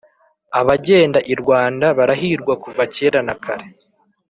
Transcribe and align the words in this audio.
abagenda 0.59 1.19
i 1.33 1.35
rwanda 1.41 1.87
barahirwa 1.97 2.53
kuva 2.63 2.83
kera 2.93 3.19
na 3.27 3.35
kare, 3.43 3.67